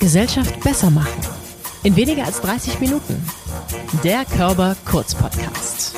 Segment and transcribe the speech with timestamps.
[0.00, 1.20] Gesellschaft besser machen.
[1.82, 3.20] In weniger als 30 Minuten.
[4.04, 5.94] Der Körper Kurz Podcast.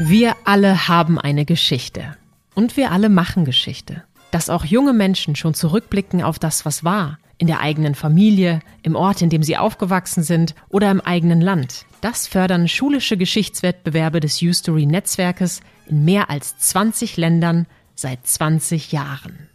[0.00, 2.16] Wir alle haben eine Geschichte.
[2.54, 4.04] Und wir alle machen Geschichte.
[4.30, 8.96] Dass auch junge Menschen schon zurückblicken auf das, was war, in der eigenen Familie, im
[8.96, 11.86] Ort, in dem sie aufgewachsen sind oder im eigenen Land.
[12.00, 19.50] Das fördern schulische Geschichtswettbewerbe des Ustory Netzwerkes in mehr als 20 Ländern seit 20 Jahren.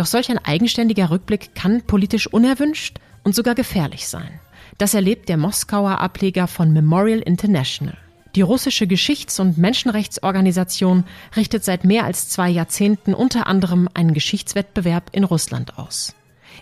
[0.00, 4.40] Doch solch ein eigenständiger Rückblick kann politisch unerwünscht und sogar gefährlich sein.
[4.78, 7.98] Das erlebt der Moskauer Ableger von Memorial International.
[8.34, 11.04] Die russische Geschichts- und Menschenrechtsorganisation
[11.36, 16.14] richtet seit mehr als zwei Jahrzehnten unter anderem einen Geschichtswettbewerb in Russland aus.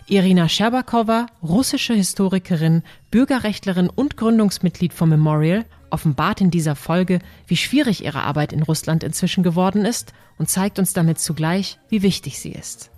[0.07, 8.03] Irina Scherbakowa, russische Historikerin, Bürgerrechtlerin und Gründungsmitglied von Memorial, offenbart in dieser Folge, wie schwierig
[8.03, 12.51] ihre Arbeit in Russland inzwischen geworden ist und zeigt uns damit zugleich, wie wichtig sie
[12.51, 12.91] ist.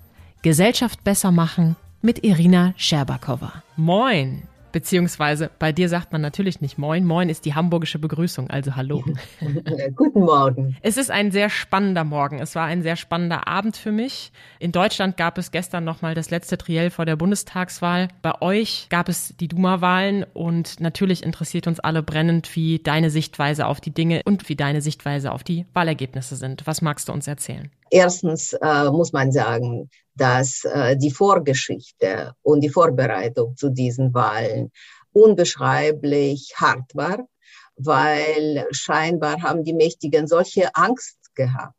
[0.44, 3.62] Gesellschaft besser machen mit Irina Scherbakowa.
[3.76, 4.42] Moin!
[4.72, 7.06] Beziehungsweise bei dir sagt man natürlich nicht Moin.
[7.06, 9.04] Moin ist die hamburgische Begrüßung, also Hallo.
[9.96, 10.78] Guten Morgen.
[10.82, 12.40] Es ist ein sehr spannender Morgen.
[12.40, 14.32] Es war ein sehr spannender Abend für mich.
[14.58, 18.08] In Deutschland gab es gestern nochmal das letzte Triell vor der Bundestagswahl.
[18.24, 23.68] Bei euch gab es die Duma-Wahlen und natürlich interessiert uns alle brennend, wie deine Sichtweise
[23.68, 26.66] auf die Dinge und wie deine Sichtweise auf die Wahlergebnisse sind.
[26.66, 27.70] Was magst du uns erzählen?
[27.92, 34.72] Erstens äh, muss man sagen, dass äh, die Vorgeschichte und die Vorbereitung zu diesen Wahlen
[35.12, 37.28] unbeschreiblich hart war,
[37.76, 41.76] weil scheinbar haben die Mächtigen solche Angst gehabt,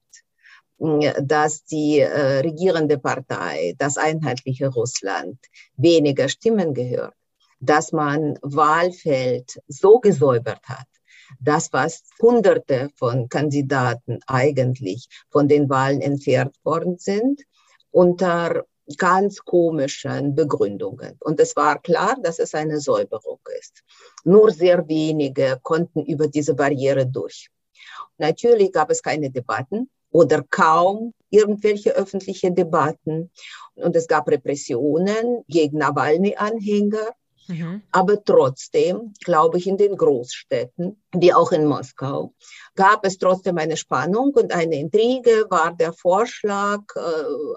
[1.22, 5.38] dass die äh, regierende Partei, das einheitliche Russland,
[5.78, 7.14] weniger Stimmen gehört,
[7.58, 10.88] dass man Wahlfeld so gesäubert hat,
[11.40, 17.42] dass was Hunderte von Kandidaten eigentlich von den Wahlen entfernt worden sind,
[17.90, 18.64] unter
[18.96, 21.16] ganz komischen Begründungen.
[21.20, 23.82] Und es war klar, dass es eine Säuberung ist.
[24.24, 27.48] Nur sehr wenige konnten über diese Barriere durch.
[28.18, 33.30] Natürlich gab es keine Debatten oder kaum irgendwelche öffentliche Debatten.
[33.74, 37.14] Und es gab Repressionen gegen Nawalny-Anhänger.
[37.48, 37.82] Mhm.
[37.90, 42.32] Aber trotzdem, glaube ich, in den Großstädten, wie auch in Moskau,
[42.74, 47.00] gab es trotzdem eine Spannung und eine Intrige, war der Vorschlag äh,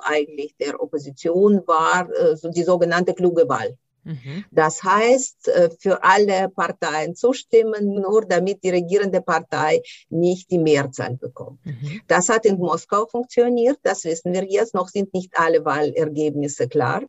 [0.04, 3.78] eigentlich der Opposition, war äh, die sogenannte kluge Wahl.
[4.06, 4.46] Mhm.
[4.52, 11.18] Das heißt, äh, für alle Parteien zustimmen, nur damit die regierende Partei nicht die Mehrzahl
[11.18, 11.66] bekommt.
[11.66, 12.02] Mhm.
[12.08, 14.76] Das hat in Moskau funktioniert, das wissen wir jetzt.
[14.76, 17.02] Noch sind nicht alle Wahlergebnisse klar.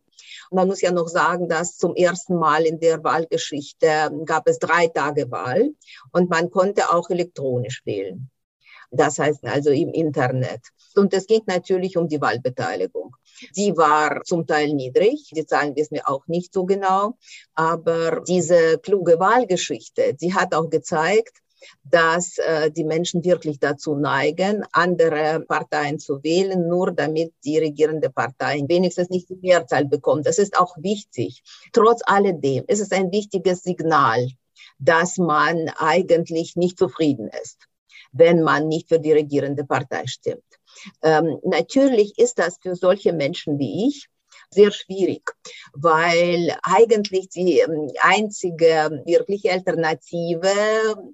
[0.49, 4.57] Und man muss ja noch sagen, dass zum ersten Mal in der Wahlgeschichte gab es
[4.57, 5.69] drei Tage Wahl
[6.11, 8.29] und man konnte auch elektronisch wählen.
[8.89, 10.61] Das heißt also im Internet.
[10.95, 13.15] Und es ging natürlich um die Wahlbeteiligung.
[13.55, 17.17] Die war zum Teil niedrig, die Zahlen wissen wir auch nicht so genau,
[17.53, 21.41] aber diese kluge Wahlgeschichte, die hat auch gezeigt,
[21.83, 28.09] dass äh, die Menschen wirklich dazu neigen, andere Parteien zu wählen, nur damit die regierende
[28.09, 30.27] Partei wenigstens nicht die Mehrzahl bekommt.
[30.27, 31.43] Das ist auch wichtig.
[31.73, 34.27] Trotz alledem ist es ein wichtiges Signal,
[34.79, 37.67] dass man eigentlich nicht zufrieden ist,
[38.11, 40.43] wenn man nicht für die regierende Partei stimmt.
[41.03, 44.07] Ähm, natürlich ist das für solche Menschen wie ich
[44.49, 45.31] sehr schwierig,
[45.73, 50.51] weil eigentlich die ähm, einzige wirkliche Alternative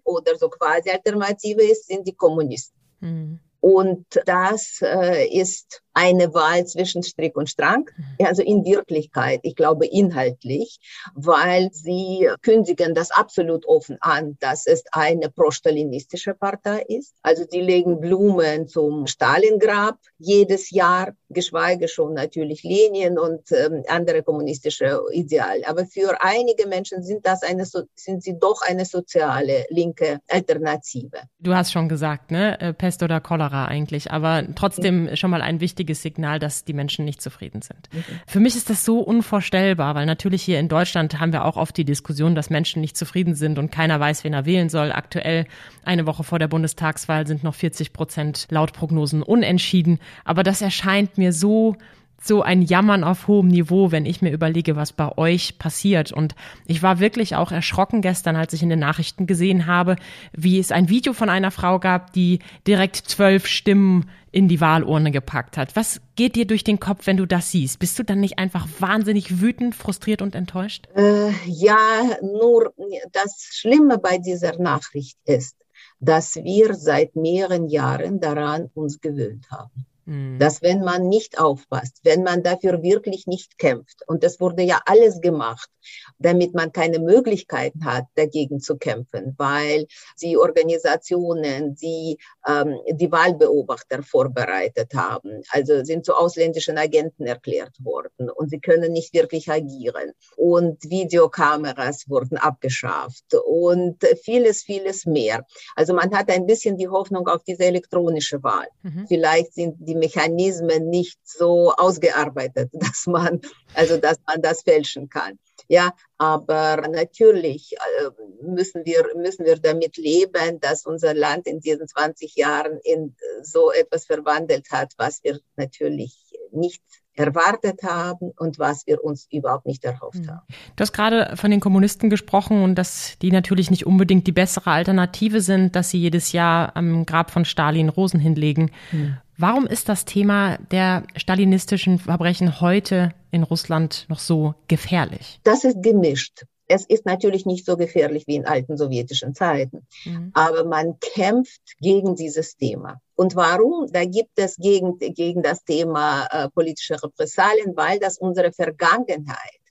[0.04, 2.80] oder so quasi Alternative ist, sind die Kommunisten.
[3.00, 3.40] Mhm.
[3.60, 8.26] Und das äh, ist eine Wahl zwischen Strick und Strang, mhm.
[8.26, 10.80] also in Wirklichkeit, ich glaube inhaltlich,
[11.14, 17.14] weil sie kündigen das absolut offen an, dass es eine pro-stalinistische Partei ist.
[17.22, 24.24] Also die legen Blumen zum Stalingrab jedes Jahr, geschweige schon natürlich Lenin und ähm, andere
[24.24, 25.68] kommunistische Ideale.
[25.68, 31.22] Aber für einige Menschen sind das eine, sind sie doch eine soziale linke Alternative.
[31.40, 35.60] Du hast schon gesagt, ne, äh, Pest oder Cholera eigentlich, aber trotzdem schon mal ein
[35.60, 37.90] wichtiges wichtiges Signal, dass die Menschen nicht zufrieden sind.
[37.92, 38.04] Mhm.
[38.26, 41.76] Für mich ist das so unvorstellbar, weil natürlich hier in Deutschland haben wir auch oft
[41.76, 44.94] die Diskussion, dass Menschen nicht zufrieden sind und keiner weiß, wen er wählen soll.
[44.94, 45.46] Aktuell,
[45.84, 50.00] eine Woche vor der Bundestagswahl, sind noch 40 Prozent laut Prognosen unentschieden.
[50.24, 51.76] Aber das erscheint mir so
[52.24, 56.12] so ein Jammern auf hohem Niveau, wenn ich mir überlege, was bei euch passiert.
[56.12, 56.36] Und
[56.66, 59.98] ich war wirklich auch erschrocken gestern, als ich in den Nachrichten gesehen habe,
[60.32, 65.12] wie es ein Video von einer Frau gab, die direkt zwölf Stimmen in die Wahlurne
[65.12, 65.76] gepackt hat.
[65.76, 67.78] Was geht dir durch den Kopf, wenn du das siehst?
[67.80, 70.88] Bist du dann nicht einfach wahnsinnig wütend, frustriert und enttäuscht?
[70.96, 71.78] Äh, ja,
[72.22, 72.74] nur
[73.12, 75.58] das Schlimme bei dieser Nachricht ist,
[76.00, 79.86] dass wir seit mehreren Jahren daran uns gewöhnt haben.
[80.06, 80.40] Mhm.
[80.40, 84.82] Dass wenn man nicht aufpasst, wenn man dafür wirklich nicht kämpft, und das wurde ja
[84.86, 85.70] alles gemacht,
[86.18, 89.88] damit man keine Möglichkeiten hat, dagegen zu kämpfen, weil
[90.22, 92.18] die Organisationen, die
[92.48, 98.92] ähm, die Wahlbeobachter vorbereitet haben, also sind zu ausländischen Agenten erklärt worden und sie können
[98.92, 100.12] nicht wirklich agieren.
[100.36, 105.46] Und Videokameras wurden abgeschafft und vieles, vieles mehr.
[105.76, 108.68] Also man hat ein bisschen die Hoffnung auf diese elektronische Wahl.
[108.82, 109.06] Mhm.
[109.08, 113.42] Vielleicht sind die Mechanismen nicht so ausgearbeitet, dass man,
[113.74, 115.40] also dass man das fälschen kann.
[115.68, 118.10] Ja, aber natürlich äh,
[118.42, 123.72] müssen wir, müssen wir damit leben, dass unser Land in diesen 20 Jahren in so
[123.72, 126.18] etwas verwandelt hat, was wir natürlich
[126.52, 126.84] nicht
[127.16, 130.30] erwartet haben und was wir uns überhaupt nicht erhofft hm.
[130.30, 130.48] haben.
[130.76, 134.72] Du hast gerade von den Kommunisten gesprochen und dass die natürlich nicht unbedingt die bessere
[134.72, 138.72] Alternative sind, dass sie jedes Jahr am Grab von Stalin Rosen hinlegen.
[138.92, 139.18] Mhm.
[139.38, 145.40] Warum ist das Thema der stalinistischen Verbrechen heute in Russland noch so gefährlich?
[145.44, 146.46] Das ist gemischt.
[146.68, 150.32] Es ist natürlich nicht so gefährlich wie in alten sowjetischen Zeiten, mhm.
[150.34, 153.02] aber man kämpft gegen dieses Thema.
[153.16, 153.88] Und warum?
[153.92, 159.62] Da gibt es gegen, gegen das Thema äh, politische Repressalien, weil das unsere Vergangenheit,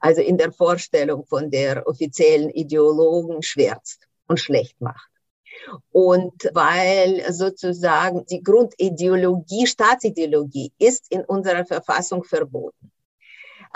[0.00, 5.10] also in der Vorstellung von der offiziellen Ideologen schwärzt und schlecht macht.
[5.90, 12.92] Und weil sozusagen die Grundideologie, Staatsideologie ist in unserer Verfassung verboten.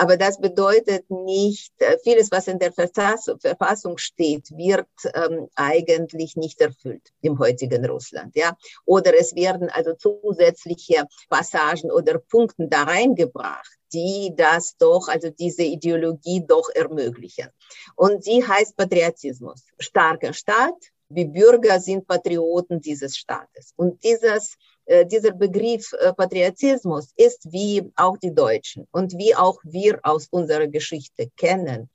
[0.00, 6.58] Aber das bedeutet nicht, äh, vieles, was in der Verfassung steht, wird ähm, eigentlich nicht
[6.62, 8.35] erfüllt im heutigen Russland.
[8.35, 8.56] Ja?
[8.87, 15.64] Oder es werden also zusätzliche Passagen oder Punkte da reingebracht, die das doch, also diese
[15.64, 17.50] Ideologie doch ermöglichen.
[17.94, 19.67] Und sie heißt Patriotismus.
[19.79, 20.81] Starker Staat,
[21.11, 23.75] die Bürger sind Patrioten dieses Staates.
[23.76, 24.55] Und dieses
[25.04, 30.66] dieser Begriff äh, Patriotismus ist wie auch die Deutschen und wie auch wir aus unserer
[30.66, 31.88] Geschichte kennen,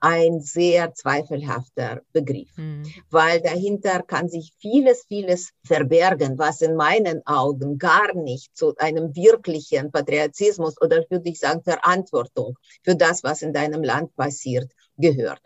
[0.00, 2.84] ein sehr zweifelhafter Begriff, mhm.
[3.10, 9.16] weil dahinter kann sich vieles, vieles verbergen, was in meinen Augen gar nicht zu einem
[9.16, 15.40] wirklichen Patriotismus oder würde ich sagen Verantwortung für das, was in deinem Land passiert, gehört.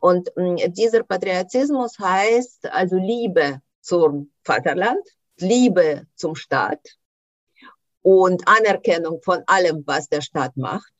[0.00, 5.06] Und äh, dieser Patriotismus heißt also Liebe zum Vaterland,
[5.40, 6.98] Liebe zum Staat
[8.02, 10.92] und Anerkennung von allem, was der Staat macht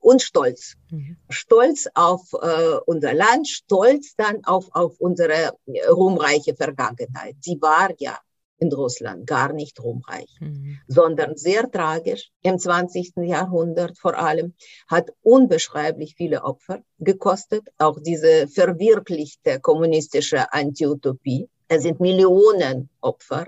[0.00, 0.74] und Stolz.
[0.90, 1.16] Mhm.
[1.28, 5.52] Stolz auf äh, unser Land, Stolz dann auf, auf unsere
[5.90, 7.36] ruhmreiche Vergangenheit.
[7.44, 8.18] Die war ja
[8.60, 10.78] in Russland gar nicht ruhmreich, mhm.
[10.88, 12.30] sondern sehr tragisch.
[12.42, 13.12] Im 20.
[13.18, 14.54] Jahrhundert vor allem
[14.88, 17.68] hat unbeschreiblich viele Opfer gekostet.
[17.78, 21.48] Auch diese verwirklichte kommunistische Antiutopie.
[21.68, 23.46] Es sind Millionen Opfer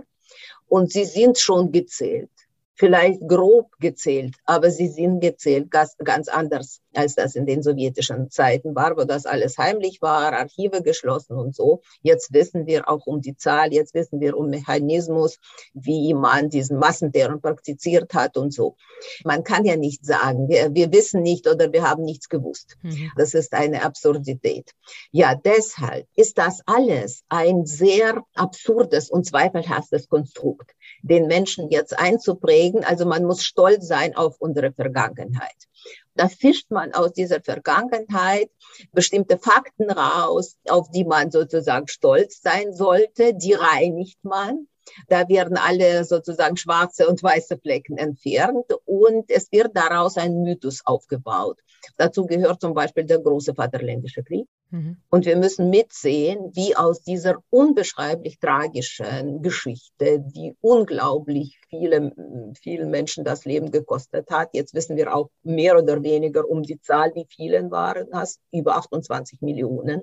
[0.71, 2.31] und sie sind schon gezählt
[2.81, 8.31] vielleicht grob gezählt, aber sie sind gezählt ganz, ganz anders, als das in den sowjetischen
[8.31, 11.83] Zeiten war, wo das alles heimlich war, Archive geschlossen und so.
[12.01, 15.39] Jetzt wissen wir auch um die Zahl, jetzt wissen wir um Mechanismus,
[15.75, 18.77] wie man diesen Massenterror praktiziert hat und so.
[19.25, 22.79] Man kann ja nicht sagen, wir, wir wissen nicht oder wir haben nichts gewusst.
[22.81, 23.13] Mhm.
[23.15, 24.71] Das ist eine Absurdität.
[25.13, 32.85] Ja, deshalb ist das alles ein sehr absurdes und zweifelhaftes Konstrukt den Menschen jetzt einzuprägen.
[32.85, 35.57] Also man muss stolz sein auf unsere Vergangenheit.
[36.15, 38.51] Da fischt man aus dieser Vergangenheit
[38.93, 43.35] bestimmte Fakten raus, auf die man sozusagen stolz sein sollte.
[43.35, 44.67] Die reinigt man.
[45.09, 50.81] Da werden alle sozusagen schwarze und weiße Flecken entfernt und es wird daraus ein Mythos
[50.85, 51.59] aufgebaut.
[51.97, 54.49] Dazu gehört zum Beispiel der große Vaterländische Krieg.
[54.71, 54.99] Mhm.
[55.11, 62.13] Und wir müssen mitsehen, wie aus dieser unbeschreiblich tragischen Geschichte, die unglaublich viele,
[62.61, 66.81] vielen Menschen das Leben gekostet hat, jetzt wissen wir auch mehr oder weniger um die
[66.81, 70.03] Zahl, wie vielen waren das, über 28 Millionen,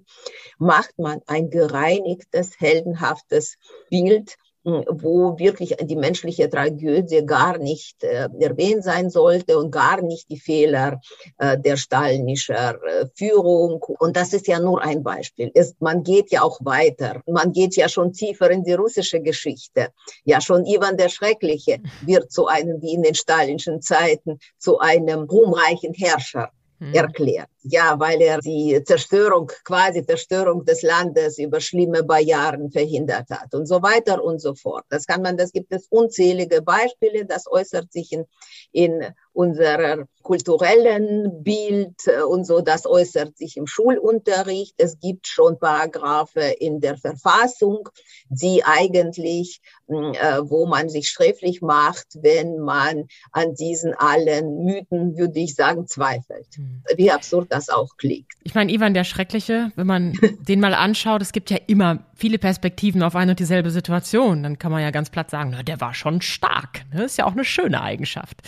[0.58, 3.56] macht man ein gereinigtes, heldenhaftes
[3.90, 4.36] Bild
[4.68, 10.40] wo wirklich die menschliche Tragödie gar nicht äh, erwähnt sein sollte und gar nicht die
[10.40, 11.00] Fehler
[11.38, 13.82] äh, der stalinischen äh, Führung.
[14.00, 15.52] Und das ist ja nur ein Beispiel.
[15.54, 17.22] Es, man geht ja auch weiter.
[17.28, 19.90] Man geht ja schon tiefer in die russische Geschichte.
[20.26, 25.24] Ja, schon Ivan der Schreckliche wird zu einem, wie in den stalinischen Zeiten, zu einem
[25.24, 26.94] ruhmreichen Herrscher hm.
[26.94, 27.50] erklärt.
[27.70, 33.66] Ja, weil er die Zerstörung, quasi Zerstörung des Landes über schlimme Barrieren verhindert hat und
[33.66, 34.86] so weiter und so fort.
[34.90, 37.26] Das kann man, das gibt es unzählige Beispiele.
[37.26, 38.26] Das äußert sich in,
[38.72, 44.74] in unserer kulturellen Bild äh, und so, das äußert sich im Schulunterricht.
[44.78, 47.88] Es gibt schon Paragraphe in der Verfassung,
[48.30, 55.18] die eigentlich, hm, äh, wo man sich schriftlich macht, wenn man an diesen allen Mythen,
[55.18, 56.48] würde ich sagen, zweifelt.
[56.56, 56.84] Hm.
[56.96, 58.28] Wie absurd das auch klingt.
[58.44, 62.38] Ich meine, Ivan der Schreckliche, wenn man den mal anschaut, es gibt ja immer viele
[62.38, 64.44] Perspektiven auf eine und dieselbe Situation.
[64.44, 66.82] Dann kann man ja ganz platt sagen, na, der war schon stark.
[66.92, 68.42] Das ist ja auch eine schöne Eigenschaft.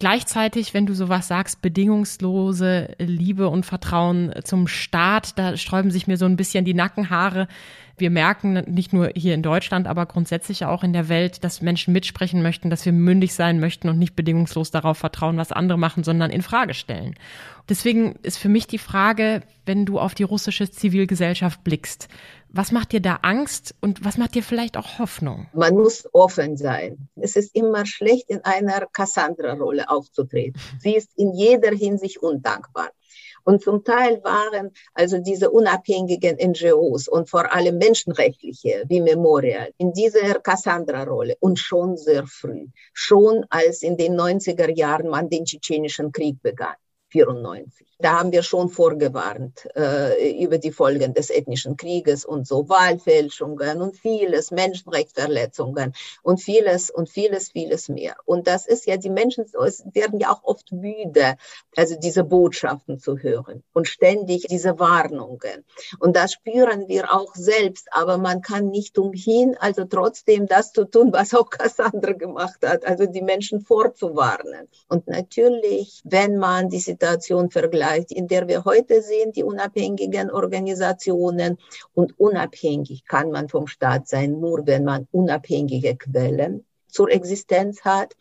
[0.00, 6.16] Gleichzeitig, wenn du sowas sagst, bedingungslose Liebe und Vertrauen zum Staat, da sträuben sich mir
[6.16, 7.46] so ein bisschen die Nackenhaare.
[7.96, 11.92] Wir merken nicht nur hier in Deutschland, aber grundsätzlich auch in der Welt, dass Menschen
[11.92, 16.02] mitsprechen möchten, dass wir mündig sein möchten und nicht bedingungslos darauf vertrauen, was andere machen,
[16.04, 17.14] sondern in Frage stellen.
[17.68, 22.08] Deswegen ist für mich die Frage, wenn du auf die russische Zivilgesellschaft blickst,
[22.56, 25.48] was macht dir da Angst und was macht dir vielleicht auch Hoffnung?
[25.54, 27.08] Man muss offen sein.
[27.16, 30.60] Es ist immer schlecht, in einer Cassandra-Rolle aufzutreten.
[30.78, 32.90] Sie ist in jeder Hinsicht undankbar.
[33.44, 39.92] Und zum Teil waren also diese unabhängigen NGOs und vor allem menschenrechtliche wie Memorial in
[39.92, 46.10] dieser Cassandra-Rolle und schon sehr früh, schon als in den 90er Jahren man den tschetschenischen
[46.10, 46.74] Krieg begann.
[47.14, 47.86] 94.
[48.00, 53.80] Da haben wir schon vorgewarnt äh, über die Folgen des ethnischen Krieges und so Wahlfälschungen
[53.80, 58.16] und vieles, Menschenrechtsverletzungen und vieles und vieles, vieles mehr.
[58.24, 61.36] Und das ist ja, die Menschen werden ja auch oft müde,
[61.76, 65.64] also diese Botschaften zu hören und ständig diese Warnungen.
[66.00, 70.84] Und das spüren wir auch selbst, aber man kann nicht umhin, also trotzdem das zu
[70.84, 74.66] tun, was auch Cassandra gemacht hat, also die Menschen vorzuwarnen.
[74.88, 80.30] Und natürlich, wenn man die Situation Situation vergleicht, in der wir heute sind, die unabhängigen
[80.30, 81.58] Organisationen.
[81.92, 88.14] Und unabhängig kann man vom Staat sein, nur wenn man unabhängige Quellen zur Existenz hat.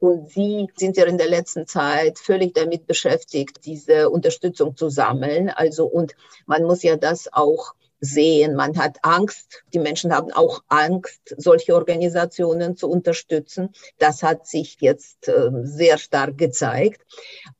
[0.00, 5.48] Und sie sind ja in der letzten Zeit völlig damit beschäftigt, diese Unterstützung zu sammeln.
[5.48, 8.54] Also, und man muss ja das auch sehen.
[8.54, 9.64] Man hat Angst.
[9.72, 13.70] Die Menschen haben auch Angst, solche Organisationen zu unterstützen.
[13.98, 17.02] Das hat sich jetzt äh, sehr stark gezeigt.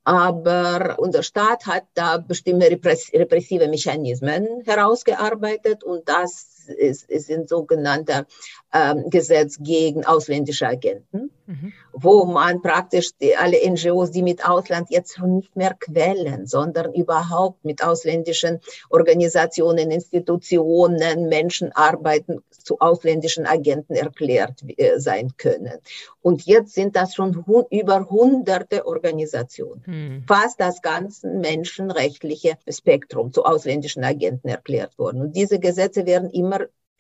[0.04, 8.26] Aber unser Staat hat da bestimmte repressive Mechanismen herausgearbeitet und das ist, ist ein sogenannter
[8.72, 11.72] ähm, Gesetz gegen ausländische Agenten, mhm.
[11.92, 16.92] wo man praktisch die, alle NGOs, die mit Ausland jetzt schon nicht mehr quellen, sondern
[16.92, 25.78] überhaupt mit ausländischen Organisationen, Institutionen, Menschen arbeiten, zu ausländischen Agenten erklärt äh, sein können.
[26.22, 30.24] Und jetzt sind das schon hu über hunderte Organisationen, mhm.
[30.26, 35.20] fast das ganze menschenrechtliche Spektrum zu ausländischen Agenten erklärt worden.
[35.20, 36.53] Und diese Gesetze werden immer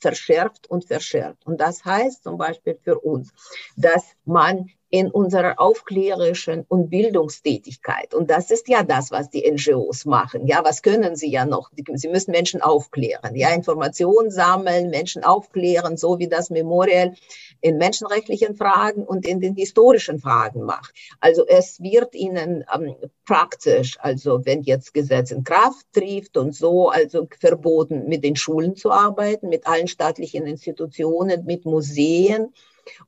[0.04, 1.46] verschärft und verschärft.
[1.46, 3.32] Und das heißt zum Beispiel für uns,
[3.74, 8.14] dass man in unserer aufklärerischen und Bildungstätigkeit.
[8.14, 10.46] Und das ist ja das, was die NGOs machen.
[10.46, 11.72] Ja, was können sie ja noch?
[11.94, 17.12] Sie müssen Menschen aufklären, ja, Informationen sammeln, Menschen aufklären, so wie das Memorial
[17.60, 20.94] in menschenrechtlichen Fragen und in den historischen Fragen macht.
[21.18, 22.94] Also es wird ihnen ähm,
[23.26, 28.76] praktisch, also wenn jetzt Gesetz in Kraft trifft und so, also verboten, mit den Schulen
[28.76, 32.52] zu arbeiten, mit allen staatlichen Institutionen, mit Museen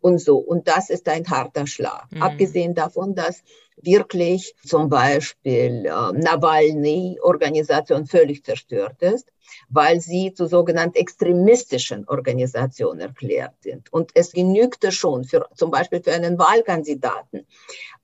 [0.00, 0.38] und so.
[0.38, 2.06] Und das ist ein harter Schlag.
[2.10, 2.22] Mhm.
[2.22, 3.42] Abgesehen davon, dass
[3.82, 9.32] wirklich zum Beispiel äh, Nawalny-Organisation völlig zerstört ist,
[9.68, 13.92] weil sie zu sogenannten extremistischen Organisationen erklärt sind.
[13.92, 17.46] Und es genügte schon für, zum Beispiel für einen Wahlkandidaten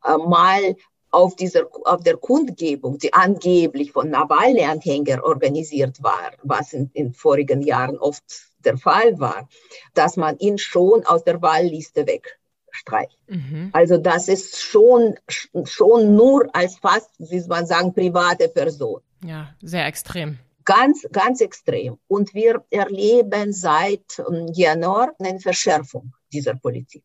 [0.04, 0.76] äh, mal
[1.10, 7.60] auf dieser, auf der Kundgebung, die angeblich von Nawalny-Anhängern organisiert war, was in, in vorigen
[7.62, 9.48] Jahren oft der Fall war,
[9.94, 13.18] dass man ihn schon aus der Wahlliste wegstreicht.
[13.26, 13.70] Mhm.
[13.72, 15.16] Also das ist schon,
[15.64, 19.00] schon nur als fast, wie man sagen, private Person.
[19.24, 20.38] Ja, sehr extrem.
[20.64, 21.98] Ganz, ganz extrem.
[22.06, 27.04] Und wir erleben seit ähm, Januar eine Verschärfung dieser Politik.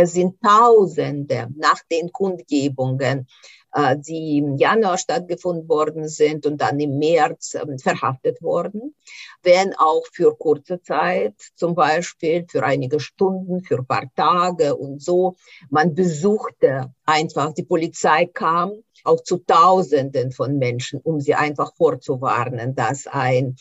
[0.00, 3.26] Es sind Tausende nach den Kundgebungen
[3.74, 8.94] äh, die im Januar stattgefunden worden sind und dann im März ähm, verhaftet worden,
[9.42, 15.02] wenn auch für kurze Zeit, zum Beispiel für einige Stunden, für ein paar Tage und
[15.02, 15.34] so.
[15.68, 18.72] Man besuchte einfach, die Polizei kam
[19.04, 23.56] auch zu Tausenden von Menschen, um sie einfach vorzuwarnen, dass ein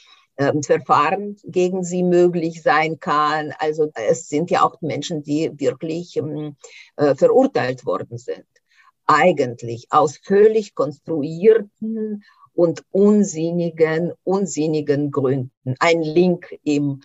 [0.62, 3.54] Verfahren gegen sie möglich sein kann.
[3.60, 6.56] Also es sind ja auch Menschen, die wirklich ähm,
[6.96, 8.46] äh, verurteilt worden sind
[9.08, 15.76] eigentlich aus völlig konstruierten und unsinnigen, unsinnigen Gründen.
[15.80, 17.02] Ein Link im ähm,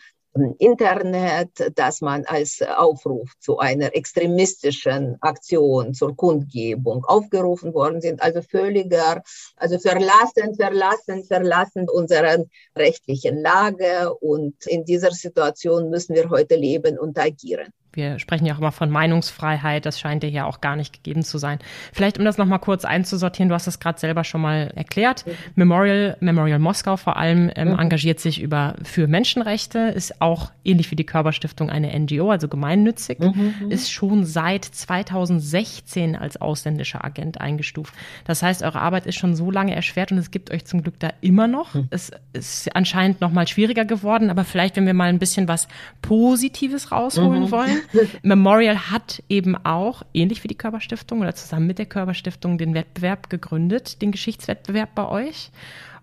[0.59, 8.23] Internet, dass man als Aufruf zu einer extremistischen Aktion zur Kundgebung aufgerufen worden sind.
[8.23, 9.23] Also völliger,
[9.57, 14.15] also verlassen, verlassen, verlassen unseren rechtlichen Lage.
[14.15, 17.73] Und in dieser Situation müssen wir heute leben und agieren.
[17.95, 21.23] Wir sprechen ja auch immer von Meinungsfreiheit, das scheint dir ja auch gar nicht gegeben
[21.23, 21.59] zu sein.
[21.93, 25.27] Vielleicht, um das nochmal kurz einzusortieren, du hast es gerade selber schon mal erklärt.
[25.27, 25.33] Mhm.
[25.57, 27.79] Memorial, Memorial Moskau vor allem ähm, mhm.
[27.79, 33.19] engagiert sich über für Menschenrechte, ist auch ähnlich wie die Körperstiftung eine NGO, also gemeinnützig,
[33.19, 33.55] mhm.
[33.61, 33.71] mhm.
[33.71, 37.95] ist schon seit 2016 als ausländischer Agent eingestuft.
[38.25, 40.99] Das heißt, eure Arbeit ist schon so lange erschwert und es gibt euch zum Glück
[40.99, 41.75] da immer noch.
[41.75, 41.89] Mhm.
[41.91, 45.69] Es ist anscheinend nochmal schwieriger geworden, aber vielleicht, wenn wir mal ein bisschen was
[46.01, 47.51] Positives rausholen mhm.
[47.51, 47.82] wollen.
[48.23, 53.31] Memorial hat eben auch, ähnlich wie die Körperstiftung oder zusammen mit der Körperstiftung, den Wettbewerb
[53.31, 55.51] gegründet, den Geschichtswettbewerb bei euch.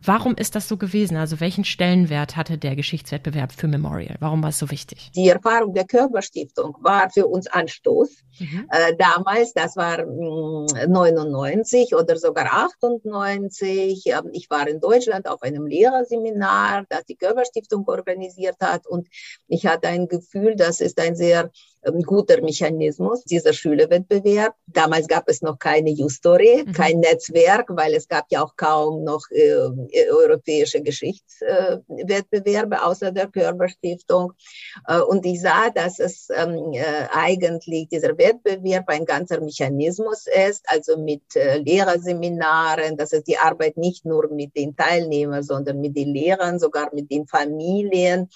[0.02, 1.18] Warum ist das so gewesen?
[1.18, 4.16] Also welchen Stellenwert hatte der Geschichtswettbewerb für Memorial?
[4.20, 5.12] Warum war es so wichtig?
[5.14, 8.24] Die Erfahrung der Körperstiftung war für uns Anstoß.
[8.40, 8.68] Mhm.
[8.72, 14.06] Äh, damals, das war mh, mm, 99 oder sogar 98.
[14.06, 19.10] Äh, ich war in Deutschland auf einem Lehrerseminar, das die Körperstiftung organisiert hat und
[19.48, 21.50] ich hatte ein Gefühl, das ist ein sehr ähm,
[22.06, 24.54] guter Mechanismus, dieser Schülerwettbewerb.
[24.68, 26.74] Damals gab es noch keine Justory, mhm.
[26.74, 29.56] kein Netzwerk, weil es gab ja auch kaum noch äh,
[30.10, 34.34] europäische Geschichtswettbewerbe äh, außer der Körperstiftung.
[34.88, 40.66] Äh, und ich sah, dass es ähm, äh, eigentlich dieser Wettbewerb ein ganzer Mechanismus ist,
[40.68, 45.96] also mit äh, Lehrerseminaren, dass es die Arbeit nicht nur mit den Teilnehmern, sondern mit
[45.96, 48.30] den Lehrern, sogar mit den Familien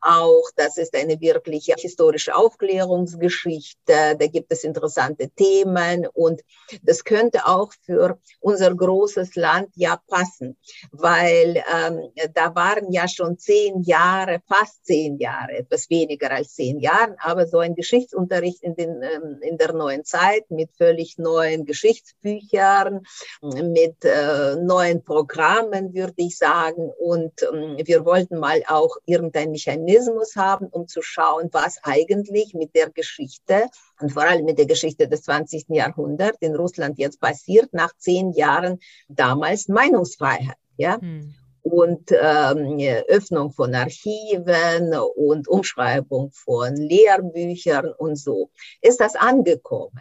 [0.00, 0.44] auch.
[0.56, 4.16] Das ist eine wirkliche historische Aufklärungsgeschichte.
[4.18, 6.42] Da gibt es interessante Themen und
[6.82, 10.56] das könnte auch für unser großes Land ja passen,
[10.92, 16.80] weil ähm, da waren ja schon zehn Jahre, fast zehn Jahre, etwas weniger als zehn
[16.80, 21.64] Jahren, aber so ein Geschichtsunterricht in, den, ähm, in der neuen Zeit mit völlig neuen
[21.64, 23.04] Geschichtsbüchern,
[23.42, 26.90] mit äh, neuen Programmen, würde ich sagen.
[26.98, 32.54] Und ähm, wir wollten mal auch irgendein Mechanismus Mechanismus haben, um zu schauen, was eigentlich
[32.54, 33.66] mit der Geschichte
[34.00, 35.66] und vor allem mit der Geschichte des 20.
[35.68, 38.78] Jahrhunderts in Russland jetzt passiert, nach zehn Jahren
[39.08, 40.56] damals Meinungsfreiheit.
[40.76, 41.00] Ja?
[41.00, 42.78] Hm und ähm,
[43.08, 48.50] Öffnung von Archiven und Umschreibung von Lehrbüchern und so.
[48.82, 49.98] Ist das angekommen?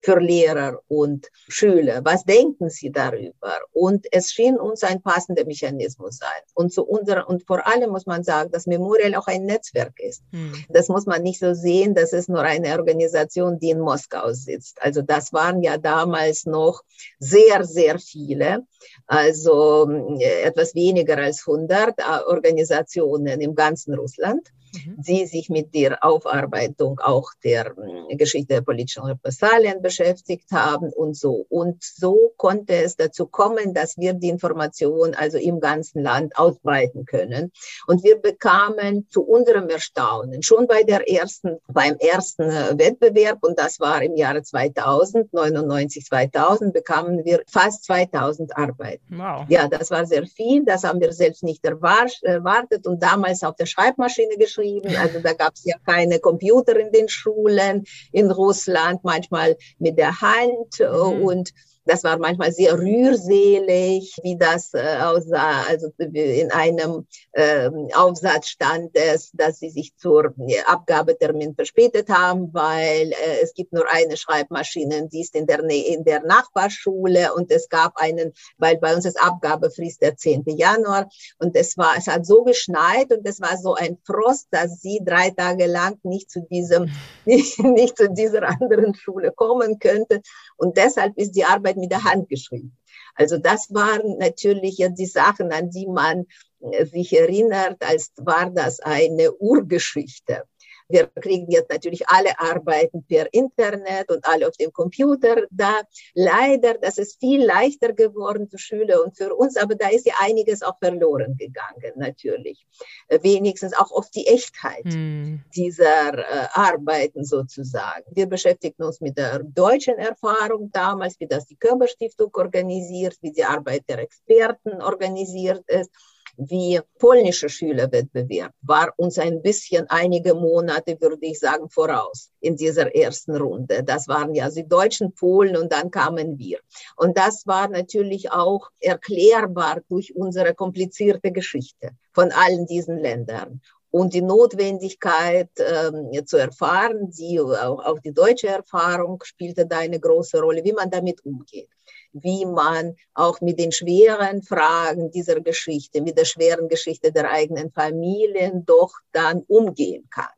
[0.00, 2.00] Für Lehrer und Schüler.
[2.04, 3.58] Was denken sie darüber?
[3.72, 6.42] Und es schien uns ein passender Mechanismus sein.
[6.54, 10.22] Und zu unserer, und vor allem muss man sagen, dass Memorial auch ein Netzwerk ist.
[10.32, 10.52] Hm.
[10.68, 14.80] Das muss man nicht so sehen, das ist nur eine Organisation, die in Moskau sitzt.
[14.82, 16.82] Also das waren ja damals noch
[17.18, 18.64] sehr, sehr viele,
[19.06, 19.88] also
[20.20, 24.48] äh, etwas weniger als 100 äh, Organisationen im ganzen Russland
[24.86, 24.96] mhm.
[24.98, 31.16] die sich mit der Aufarbeitung auch der hm, Geschichte der politischen Repressalien beschäftigt haben und
[31.16, 31.46] so.
[31.48, 37.04] Und so konnte es dazu kommen, dass wir die Information also im ganzen Land ausbreiten
[37.04, 37.52] können.
[37.86, 43.58] Und wir bekamen zu unserem Erstaunen schon bei der ersten, beim ersten äh, Wettbewerb, und
[43.58, 49.18] das war im Jahre 2000, 99, 2000, bekamen wir fast 2000 Arbeiten.
[49.18, 49.46] Wow.
[49.48, 50.64] Ja, das war sehr viel.
[50.64, 54.96] Das haben wir selbst nicht erwartet und damals auf der Schreibmaschine geschrieben geschrieben.
[54.96, 60.20] Also da gab es ja keine Computer in den Schulen in Russland, manchmal mit der
[60.20, 61.22] Hand mhm.
[61.22, 61.50] und
[61.88, 65.62] das war manchmal sehr rührselig, wie das äh, aussah.
[65.68, 72.52] Also in einem äh, Aufsatz stand es, dass sie sich zur äh, Abgabetermin verspätet haben,
[72.52, 77.50] weil äh, es gibt nur eine Schreibmaschine, die ist in der, in der Nachbarschule und
[77.50, 80.44] es gab einen, weil bei uns ist Abgabefrist der 10.
[80.44, 84.82] Januar und es war, es hat so geschneit und es war so ein Frost, dass
[84.82, 86.90] sie drei Tage lang nicht zu diesem,
[87.24, 90.20] nicht, nicht zu dieser anderen Schule kommen könnte
[90.58, 92.76] und deshalb ist die Arbeit mit der Hand geschrieben.
[93.14, 96.26] Also das waren natürlich jetzt die Sachen, an die man
[96.60, 100.44] äh, sich erinnert, als war das eine Urgeschichte.
[100.88, 105.82] Wir kriegen jetzt natürlich alle Arbeiten per Internet und alle auf dem Computer da.
[106.14, 110.14] Leider, das ist viel leichter geworden für Schüler und für uns, aber da ist ja
[110.20, 112.66] einiges auch verloren gegangen, natürlich.
[113.08, 115.42] Wenigstens auch auf die Echtheit hm.
[115.54, 118.04] dieser äh, Arbeiten sozusagen.
[118.12, 123.44] Wir beschäftigen uns mit der deutschen Erfahrung damals, wie das die Körperstiftung organisiert, wie die
[123.44, 125.90] Arbeit der Experten organisiert ist
[126.38, 132.94] wie polnische Schülerwettbewerb war uns ein bisschen einige Monate, würde ich sagen, voraus in dieser
[132.94, 133.82] ersten Runde.
[133.82, 136.60] Das waren ja die deutschen Polen und dann kamen wir.
[136.96, 143.60] Und das war natürlich auch erklärbar durch unsere komplizierte Geschichte von allen diesen Ländern.
[143.90, 149.98] und die Notwendigkeit äh, zu erfahren, die, auch, auch die deutsche Erfahrung spielte da eine
[149.98, 151.70] große Rolle, wie man damit umgeht
[152.12, 157.70] wie man auch mit den schweren Fragen dieser Geschichte, mit der schweren Geschichte der eigenen
[157.70, 160.32] Familien doch dann umgehen kann.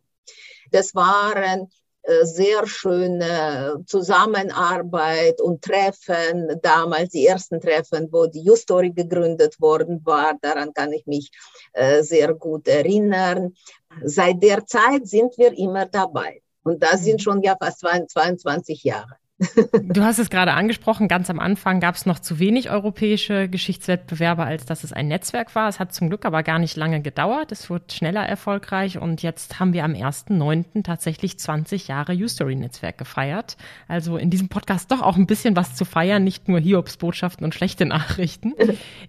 [0.71, 1.69] Das waren
[2.03, 10.01] äh, sehr schöne Zusammenarbeit und Treffen, damals die ersten Treffen, wo die U-Story gegründet worden
[10.05, 11.31] war, daran kann ich mich
[11.73, 13.55] äh, sehr gut erinnern.
[14.03, 16.43] Seit der Zeit sind wir immer dabei.
[16.63, 17.23] Und das sind mhm.
[17.23, 19.17] schon ja fast 22 Jahre.
[19.40, 24.44] Du hast es gerade angesprochen, ganz am Anfang gab es noch zu wenig europäische Geschichtswettbewerbe,
[24.44, 25.66] als dass es ein Netzwerk war.
[25.68, 27.50] Es hat zum Glück aber gar nicht lange gedauert.
[27.50, 30.83] Es wurde schneller erfolgreich und jetzt haben wir am 1.9.
[30.83, 33.57] tatsächlich 20 Jahre U-Story-Netzwerk gefeiert.
[33.88, 37.44] Also in diesem Podcast doch auch ein bisschen was zu feiern, nicht nur Hiobs Botschaften
[37.44, 38.53] und schlechte Nachrichten.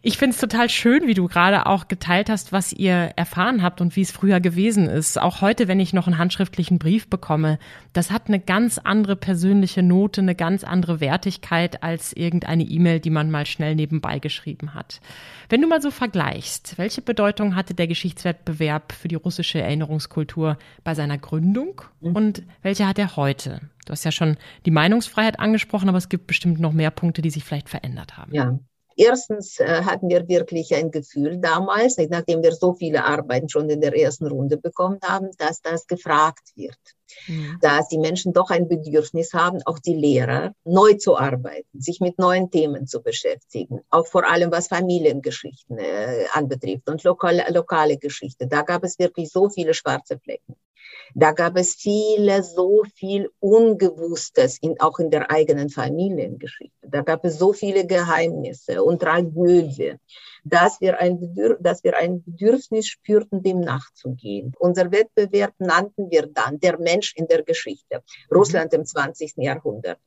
[0.01, 3.81] Ich finde es total schön, wie du gerade auch geteilt hast, was ihr erfahren habt
[3.81, 5.19] und wie es früher gewesen ist.
[5.19, 7.59] Auch heute, wenn ich noch einen handschriftlichen Brief bekomme,
[7.91, 13.09] das hat eine ganz andere persönliche Note eine ganz andere Wertigkeit als irgendeine E-Mail, die
[13.09, 15.01] man mal schnell nebenbei geschrieben hat.
[15.49, 20.95] Wenn du mal so vergleichst, welche Bedeutung hatte der Geschichtswettbewerb für die russische Erinnerungskultur bei
[20.95, 22.15] seiner Gründung mhm.
[22.15, 23.61] und welche hat er heute?
[23.85, 27.31] Du hast ja schon die Meinungsfreiheit angesprochen, aber es gibt bestimmt noch mehr Punkte, die
[27.31, 28.33] sich vielleicht verändert haben.
[28.33, 28.59] Ja,
[28.95, 33.81] Erstens äh, hatten wir wirklich ein Gefühl damals, nachdem wir so viele Arbeiten schon in
[33.81, 36.77] der ersten Runde bekommen haben, dass das gefragt wird.
[37.27, 37.57] Ja.
[37.61, 42.17] Dass die Menschen doch ein Bedürfnis haben, auch die Lehrer, neu zu arbeiten, sich mit
[42.17, 48.47] neuen Themen zu beschäftigen, auch vor allem was Familiengeschichten äh, anbetrifft und lokale, lokale Geschichte.
[48.47, 50.55] Da gab es wirklich so viele schwarze Flecken.
[51.13, 56.87] Da gab es viele, so viel Ungewusstes, in, auch in der eigenen Familiengeschichte.
[56.87, 59.99] Da gab es so viele Geheimnisse und Tragödien,
[60.43, 64.53] dass wir ein, Bedürf dass wir ein Bedürfnis spürten, dem nachzugehen.
[64.57, 69.33] Unser Wettbewerb nannten wir dann der Mensch in der Geschichte, Russland im 20.
[69.37, 69.99] Jahrhundert,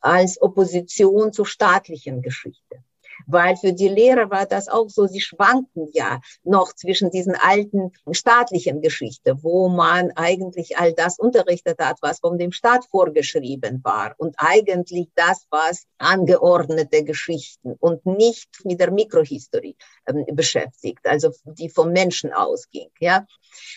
[0.00, 2.82] als Opposition zur staatlichen Geschichte
[3.26, 7.92] weil für die Lehrer war das auch so, sie schwanken ja noch zwischen diesen alten
[8.12, 14.14] staatlichen Geschichte, wo man eigentlich all das unterrichtet hat, was von dem Staat vorgeschrieben war
[14.18, 21.68] und eigentlich das, was angeordnete Geschichten und nicht mit der Mikrohistorie ähm, beschäftigt, also die
[21.68, 23.26] vom Menschen ausging, ja.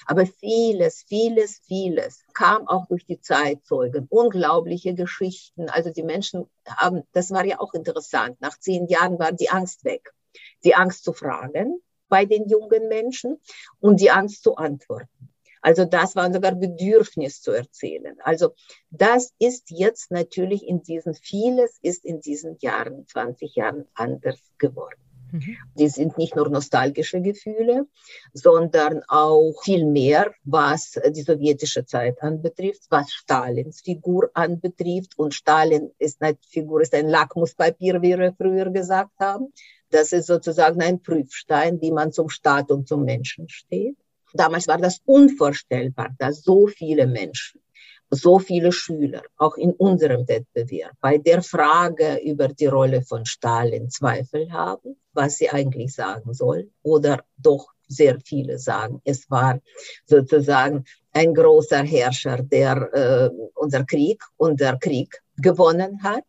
[0.06, 4.08] Aber vieles, vieles, vieles kam auch durch die Zeitzeugen.
[4.10, 5.70] Unglaubliche Geschichten.
[5.70, 6.50] Also die Menschen
[7.14, 8.40] das war ja auch interessant.
[8.42, 10.14] Nach zehn Jahren war die Angst weg.
[10.64, 13.42] Die Angst zu fragen bei den jungen Menschen
[13.80, 15.30] und die Angst zu antworten.
[15.62, 18.16] Also das war sogar Bedürfnis zu erzählen.
[18.22, 18.54] Also
[18.90, 25.07] das ist jetzt natürlich in diesen, vieles ist in diesen Jahren, 20 Jahren anders geworden.
[25.32, 25.58] Mhm.
[25.76, 27.88] Die sind nicht nur nostalgische Gefühle,
[28.34, 35.18] sondern auch viel mehr, was die sowjetische Zeit anbetrifft, was Stalins Figur anbetrifft.
[35.18, 39.54] Und Stalin ist eine Figur, ist ein Lackmuspapier, wie wir früher gesagt haben.
[39.90, 43.96] Das ist sozusagen ein Prüfstein, wie man zum Staat und zum Menschen steht.
[44.34, 47.62] Damals war das unvorstellbar, dass so viele Menschen
[48.10, 53.90] so viele Schüler, auch in unserem Wettbewerb, bei der Frage über die Rolle von Stalin
[53.90, 59.60] Zweifel haben, was sie eigentlich sagen soll, oder doch sehr viele sagen, es war
[60.06, 66.24] sozusagen ein großer Herrscher, der äh, unser Krieg und der Krieg gewonnen hat.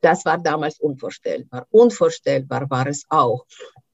[0.00, 1.66] Das war damals unvorstellbar.
[1.70, 3.46] Unvorstellbar war es auch,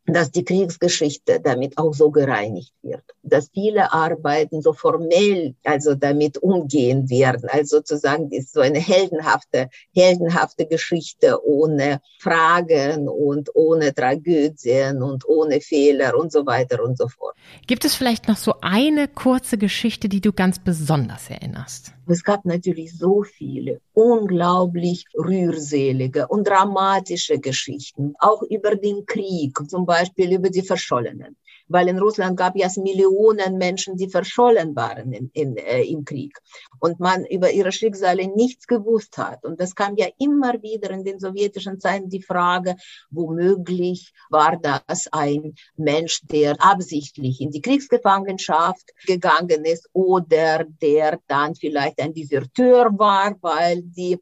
[0.07, 6.39] dass die Kriegsgeschichte damit auch so gereinigt wird, dass viele Arbeiten so formell also damit
[6.39, 15.03] umgehen werden, also sozusagen ist so eine heldenhafte, heldenhafte Geschichte ohne Fragen und ohne Tragödien
[15.03, 17.35] und ohne Fehler und so weiter und so fort.
[17.67, 21.93] Gibt es vielleicht noch so eine kurze Geschichte, die du ganz besonders erinnerst?
[22.09, 29.85] Es gab natürlich so viele unglaublich rührselige und dramatische Geschichten, auch über den Krieg, zum
[29.85, 31.37] Beispiel über die Verschollenen
[31.69, 36.39] weil in Russland gab es Millionen Menschen, die verschollen waren in, in, äh, im Krieg
[36.79, 39.45] und man über ihre Schicksale nichts gewusst hat.
[39.45, 42.77] Und das kam ja immer wieder in den sowjetischen Zeiten die Frage,
[43.11, 51.55] womöglich war das ein Mensch, der absichtlich in die Kriegsgefangenschaft gegangen ist oder der dann
[51.55, 54.19] vielleicht ein Deserteur war, weil die,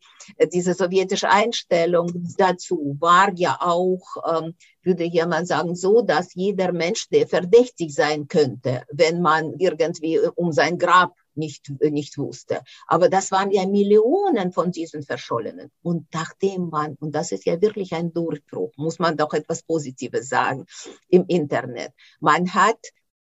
[0.52, 4.54] diese sowjetische Einstellung dazu war ja auch ähm,
[4.84, 10.52] würde jemand sagen, so, dass jeder Mensch, der verdächtig sein könnte, wenn man irgendwie um
[10.52, 12.62] sein Grab nicht, nicht wusste.
[12.86, 15.70] Aber das waren ja Millionen von diesen Verschollenen.
[15.82, 20.28] Und nachdem man, und das ist ja wirklich ein Durchbruch, muss man doch etwas Positives
[20.28, 20.66] sagen
[21.08, 21.92] im Internet.
[22.20, 22.78] Man hat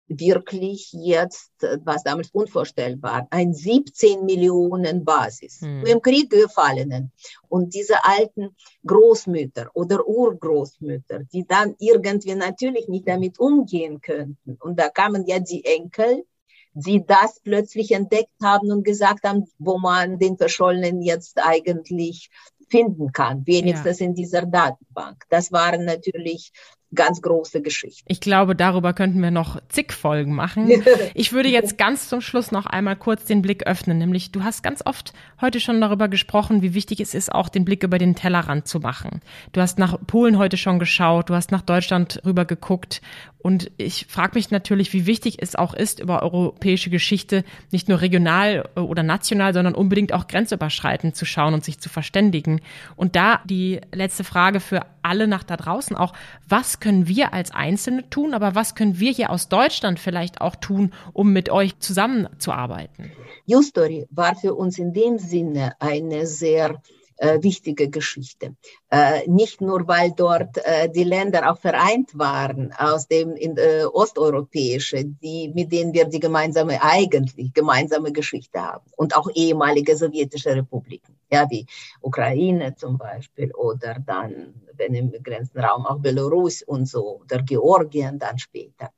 [0.10, 1.52] wirklich jetzt,
[1.84, 5.86] was damals unvorstellbar, ein 17 Millionen Basis hm.
[5.86, 7.12] im Krieg gefallenen.
[7.48, 14.58] Und diese alten Großmütter oder Urgroßmütter, die dann irgendwie natürlich nicht damit umgehen könnten.
[14.60, 16.26] Und da kamen ja die Enkel,
[16.74, 22.30] die das plötzlich entdeckt haben und gesagt haben, wo man den Verschollenen jetzt eigentlich
[22.70, 24.06] finden kann, wenigstens ja.
[24.06, 25.24] in dieser Datenbank.
[25.30, 26.52] Das waren natürlich
[26.94, 28.04] ganz große Geschichte.
[28.08, 30.70] Ich glaube, darüber könnten wir noch zig Folgen machen.
[31.14, 34.64] Ich würde jetzt ganz zum Schluss noch einmal kurz den Blick öffnen, nämlich du hast
[34.64, 38.16] ganz oft heute schon darüber gesprochen, wie wichtig es ist, auch den Blick über den
[38.16, 39.22] Tellerrand zu machen.
[39.52, 43.02] Du hast nach Polen heute schon geschaut, du hast nach Deutschland rüber geguckt
[43.42, 48.02] und ich frage mich natürlich, wie wichtig es auch ist, über europäische Geschichte nicht nur
[48.02, 52.60] regional äh, oder national, sondern unbedingt auch grenzüberschreitend zu schauen und sich zu verständigen.
[52.98, 56.14] Und da die letzte Frage für alle nach da draußen auch,
[56.50, 60.56] was können wir als Einzelne tun, aber was können wir hier aus Deutschland vielleicht auch
[60.56, 63.12] tun, um mit euch zusammenzuarbeiten?
[63.46, 66.82] Justory war für uns in dem Sinne eine sehr
[67.20, 68.56] äh, wichtige Geschichte.
[68.90, 73.84] Äh, nicht nur, weil dort äh, die Länder auch vereint waren aus dem in, äh,
[73.86, 80.56] osteuropäische, die, mit denen wir die gemeinsame, eigentlich gemeinsame Geschichte haben und auch ehemalige sowjetische
[80.56, 81.66] Republiken, ja, wie
[82.02, 88.40] Ukraine zum Beispiel oder dann, wenn im Grenzenraum auch Belarus und so, oder Georgien dann
[88.40, 88.92] später.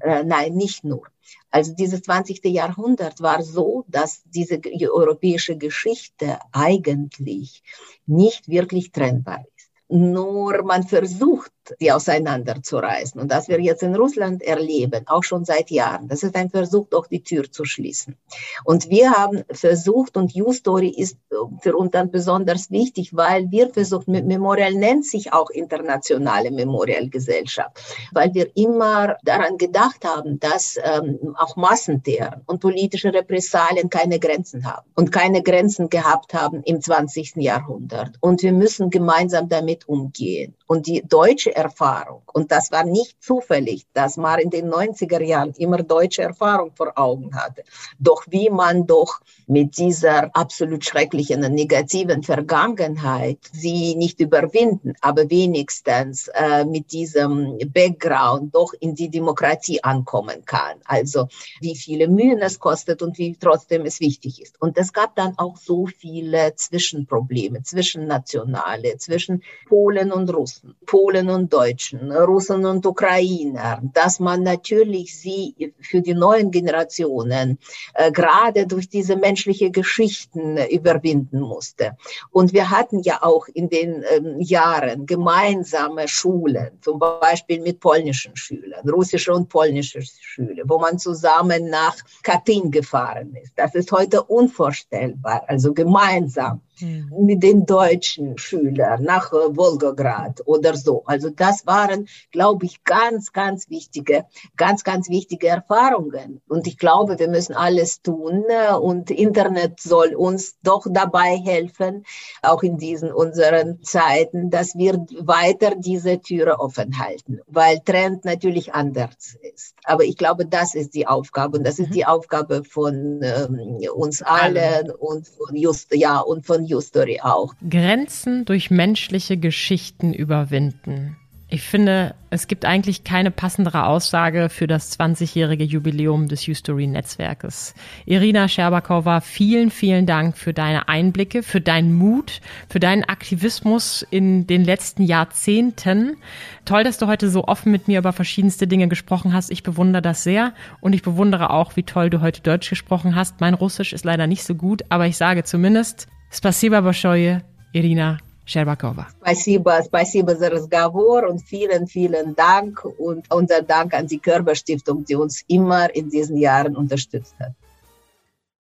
[0.00, 1.06] Äh, nein, nicht nur.
[1.50, 2.44] Also dieses 20.
[2.44, 4.60] Jahrhundert war so, dass diese
[4.92, 7.62] europäische Geschichte eigentlich
[8.06, 9.70] nicht wirklich trennbar ist.
[9.88, 13.20] Nur man versucht, die auseinanderzureißen.
[13.20, 16.88] Und das wir jetzt in Russland erleben, auch schon seit Jahren, das ist ein Versuch,
[16.88, 18.16] doch die Tür zu schließen.
[18.64, 21.16] Und wir haben versucht, und U-Story ist
[21.62, 27.80] für uns dann besonders wichtig, weil wir versuchen, Memorial nennt sich auch internationale Memorialgesellschaft,
[28.12, 34.64] weil wir immer daran gedacht haben, dass ähm, auch Massenterror und politische Repressalien keine Grenzen
[34.64, 37.36] haben und keine Grenzen gehabt haben im 20.
[37.36, 38.16] Jahrhundert.
[38.20, 40.54] Und wir müssen gemeinsam damit umgehen.
[40.66, 45.52] Und die deutsche Erfahrung, und das war nicht zufällig, dass man in den 90er Jahren
[45.58, 47.64] immer deutsche Erfahrung vor Augen hatte.
[47.98, 55.28] Doch wie man doch mit dieser absolut schrecklichen und negativen Vergangenheit sie nicht überwinden, aber
[55.28, 60.78] wenigstens äh, mit diesem Background doch in die Demokratie ankommen kann.
[60.84, 61.28] Also
[61.60, 64.60] wie viele Mühen es kostet und wie trotzdem es wichtig ist.
[64.60, 71.39] Und es gab dann auch so viele Zwischenprobleme, zwischennationale, zwischen Polen und Russen, Polen und
[71.48, 77.58] Deutschen, Russen und Ukrainer, dass man natürlich sie für die neuen Generationen
[77.94, 81.96] äh, gerade durch diese menschliche Geschichten überwinden musste.
[82.30, 88.36] Und wir hatten ja auch in den ähm, Jahren gemeinsame Schulen, zum Beispiel mit polnischen
[88.36, 93.52] Schülern, russische und polnische Schüler, wo man zusammen nach Katyn gefahren ist.
[93.56, 96.60] Das ist heute unvorstellbar, also gemeinsam.
[96.82, 101.02] Mit den deutschen Schülern nach äh, Wolgograd oder so.
[101.06, 104.24] Also das waren, glaube ich, ganz, ganz wichtige,
[104.56, 106.40] ganz, ganz wichtige Erfahrungen.
[106.48, 112.04] Und ich glaube, wir müssen alles tun äh, und Internet soll uns doch dabei helfen,
[112.42, 118.74] auch in diesen unseren Zeiten, dass wir weiter diese Türe offen halten, weil Trend natürlich
[118.74, 119.74] anders ist.
[119.84, 121.94] Aber ich glaube, das ist die Aufgabe und das ist mhm.
[121.94, 127.54] die Aufgabe von ähm, uns allen und von Just, ja, und von Justory auch.
[127.68, 131.16] Grenzen durch menschliche Geschichten überwinden.
[131.52, 137.74] Ich finde, es gibt eigentlich keine passendere Aussage für das 20-jährige Jubiläum des History-Netzwerkes.
[138.06, 144.46] Irina Scherbakowa, vielen, vielen Dank für deine Einblicke, für deinen Mut, für deinen Aktivismus in
[144.46, 146.18] den letzten Jahrzehnten.
[146.66, 149.50] Toll, dass du heute so offen mit mir über verschiedenste Dinge gesprochen hast.
[149.50, 153.40] Ich bewundere das sehr und ich bewundere auch, wie toll du heute Deutsch gesprochen hast.
[153.40, 159.07] Mein Russisch ist leider nicht so gut, aber ich sage zumindest Спасибо большое, Irina Sherbakova.
[159.21, 165.15] Спасибо, спасибо за разговор und vielen, vielen Dank und unser Dank an die Körperstiftung, die
[165.15, 167.53] uns immer in diesen Jahren unterstützt hat.